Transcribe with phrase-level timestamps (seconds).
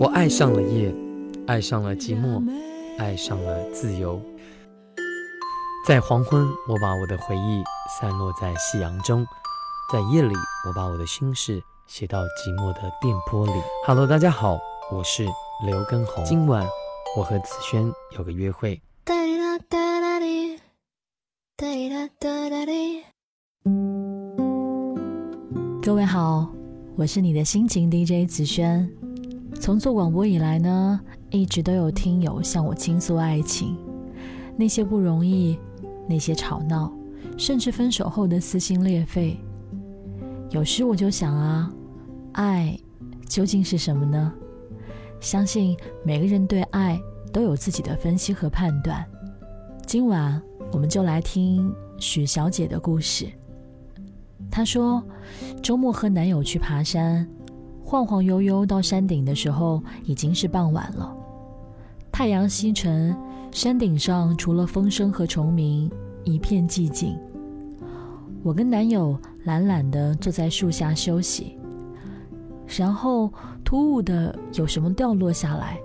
[0.00, 0.92] 我爱上了夜，
[1.46, 2.42] 爱上了寂寞，
[2.98, 4.20] 爱上了自由。
[5.86, 7.62] 在黄昏，我把我的回忆
[8.00, 9.24] 散落在夕阳中；
[9.92, 10.34] 在夜里，
[10.66, 13.52] 我把我的心事写到寂寞的电波里。
[13.86, 14.58] Hello，大家好，
[14.90, 15.24] 我是
[15.64, 16.24] 刘根红。
[16.24, 16.66] 今晚
[17.16, 17.88] 我和子轩
[18.18, 18.82] 有个约会。
[25.80, 26.50] 各位好，
[26.94, 28.88] 我是你的心情 DJ 子轩。
[29.58, 33.74] 从做广播以来呢，一直都有听友向我倾诉爱情，
[34.58, 35.58] 那些不容易，
[36.06, 36.92] 那些吵闹，
[37.38, 39.38] 甚至分手后的撕心裂肺。
[40.50, 41.72] 有时我就想啊，
[42.32, 42.78] 爱
[43.26, 44.30] 究竟是什么呢？
[45.18, 47.00] 相信每个人对爱
[47.32, 49.02] 都有自己的分析和判断。
[49.86, 50.40] 今晚
[50.72, 53.32] 我们就来听许小姐的故事。
[54.52, 55.02] 她说，
[55.62, 57.26] 周末和男友去爬山，
[57.82, 61.16] 晃晃悠悠到山顶的时候，已经是傍晚了。
[62.12, 63.16] 太阳西沉，
[63.50, 65.90] 山顶上除了风声和虫鸣，
[66.24, 67.18] 一片寂静。
[68.42, 71.58] 我跟男友懒懒地坐在树下休息，
[72.66, 73.32] 然后
[73.64, 75.78] 突兀的有什么掉落下来，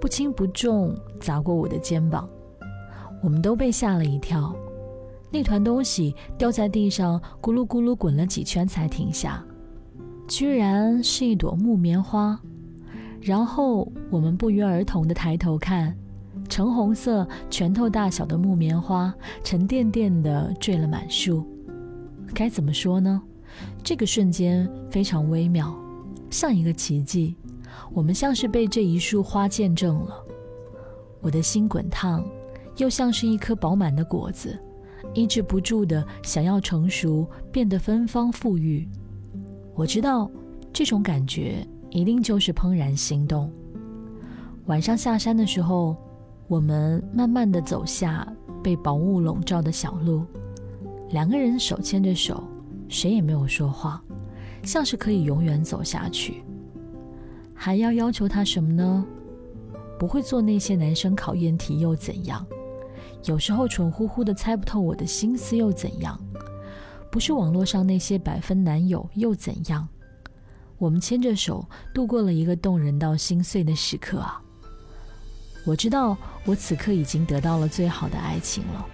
[0.00, 2.26] 不轻不重砸过我的肩膀，
[3.22, 4.56] 我们都被吓了一跳。
[5.30, 9.44] 那团东西掉在地上，咕噜咕噜滚了几圈才停下，
[10.26, 12.38] 居然是一朵木棉花。
[13.20, 15.94] 然后我们不约而同地抬头看，
[16.48, 19.12] 橙红色、拳头大小的木棉花，
[19.44, 21.46] 沉甸甸地坠了满树。
[22.32, 23.20] 该怎么说呢？
[23.82, 25.74] 这个瞬间非常微妙，
[26.30, 27.34] 像一个奇迹。
[27.92, 30.24] 我们像是被这一束花见证了。
[31.20, 32.24] 我的心滚烫，
[32.76, 34.58] 又像是一颗饱满的果子。
[35.14, 38.86] 抑制不住的想要成熟，变得芬芳馥郁。
[39.74, 40.30] 我知道
[40.72, 43.50] 这种感觉一定就是怦然心动。
[44.66, 45.96] 晚上下山的时候，
[46.46, 48.26] 我们慢慢的走下
[48.62, 50.24] 被薄雾笼罩的小路，
[51.10, 52.42] 两个人手牵着手，
[52.88, 54.02] 谁也没有说话，
[54.62, 56.42] 像是可以永远走下去。
[57.54, 59.06] 还要要求他什么呢？
[59.98, 62.46] 不会做那些男生考验题又怎样？
[63.24, 66.18] 有时候蠢乎乎的猜不透我的心思又怎样？
[67.10, 69.86] 不是网络上那些百分男友又怎样？
[70.78, 74.40] 我们牵着手度过了一个动人到心碎的时刻啊！
[75.66, 78.86] 我知道我此刻已经得到了最好的爱情了。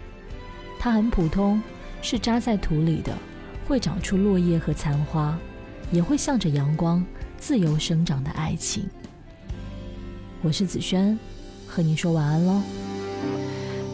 [0.78, 1.62] 它很普通，
[2.00, 3.16] 是扎在土里的，
[3.68, 5.38] 会长出落叶和残花，
[5.92, 7.04] 也会向着阳光
[7.36, 8.88] 自由生长的爱情。
[10.42, 11.18] 我是子轩，
[11.66, 12.62] 和你说晚安喽。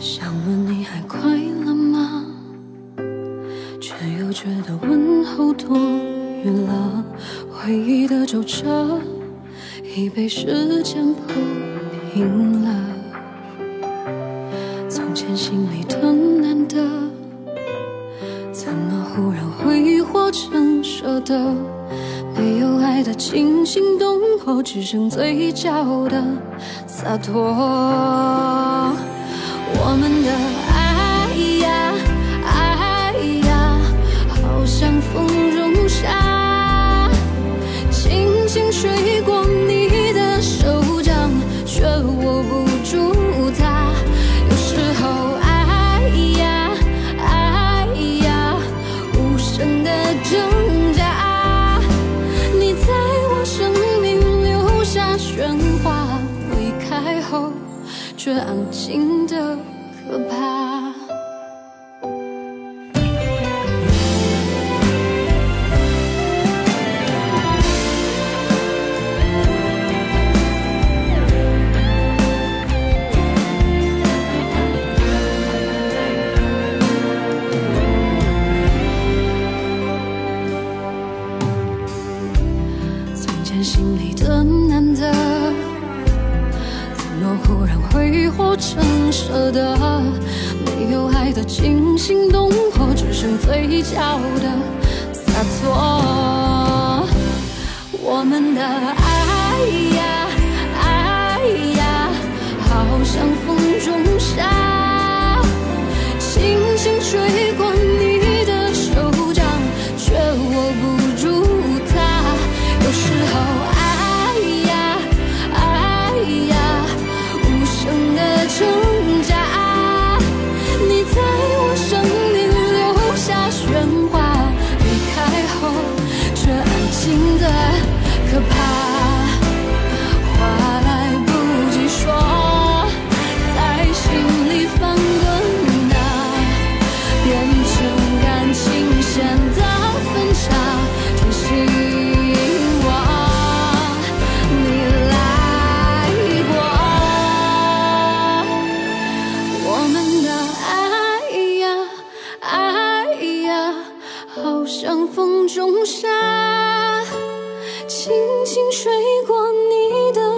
[0.00, 1.20] 想问你还快
[1.62, 2.24] 乐吗？
[3.82, 5.76] 却又觉得问候多
[6.42, 7.04] 余了。
[7.52, 8.98] 回忆的皱褶
[9.94, 11.34] 已被时间铺
[12.14, 12.74] 平了。
[14.88, 16.78] 从前心里的难得，
[18.52, 21.54] 怎么忽然挥霍成舍得？
[22.34, 26.24] 没有爱的惊心动魄，只剩嘴角的
[26.86, 27.36] 洒脱。
[29.82, 30.30] 我们的
[30.76, 31.94] 爱呀，
[32.44, 33.14] 爱
[33.48, 33.80] 呀，
[34.28, 35.26] 好像风
[35.56, 37.10] 中沙，
[37.90, 41.30] 轻轻吹过你的手掌，
[41.64, 43.90] 却握不住它。
[44.50, 46.02] 有时候爱
[46.38, 46.70] 呀，
[47.18, 47.86] 爱
[48.22, 48.56] 呀，
[49.14, 49.90] 无声的
[50.30, 51.80] 挣扎，
[52.52, 52.92] 你在
[53.32, 56.20] 我生命留下喧哗，
[56.54, 57.50] 离开后
[58.16, 59.58] 却安静的。
[60.10, 60.99] 可怕。
[88.36, 89.76] 或成舍得？
[90.66, 94.48] 没有爱的惊心动魄，只剩嘴角的
[95.12, 97.06] 洒脱。
[98.02, 99.60] 我们的爱
[99.96, 100.28] 呀，
[100.82, 101.40] 爱
[101.76, 102.10] 呀，
[102.68, 102.68] 好
[103.04, 103.88] 像风中
[104.18, 104.69] 沙，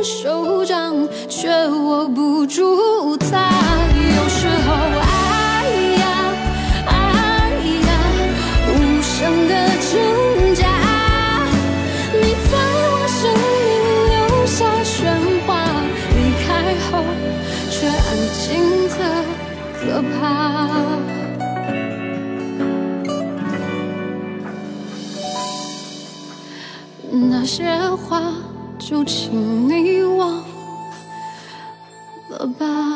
[0.02, 0.94] 手掌，
[1.28, 3.50] 却握不住它。
[4.16, 5.69] 有时候，爱
[5.99, 6.04] 呀
[6.87, 6.90] 爱
[7.87, 7.88] 呀，
[8.69, 9.52] 无声的
[9.90, 9.93] 挣
[10.54, 10.60] 扎。
[12.12, 12.52] 你在
[12.90, 13.20] 我生
[13.62, 13.70] 命
[14.10, 14.14] 留
[14.46, 14.90] 下喧
[15.46, 15.50] 哗，
[16.16, 16.49] 离开
[16.90, 16.90] 后
[17.70, 17.96] 却安
[18.40, 18.43] 静
[18.88, 18.99] 的
[19.78, 19.81] 可
[20.19, 20.20] 怕。
[27.10, 27.78] 那些
[28.08, 28.22] 话，
[28.84, 30.44] 就请你忘
[32.29, 32.91] 了吧。